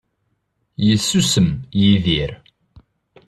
[0.87, 1.49] Yessusem
[1.79, 2.31] Yidir.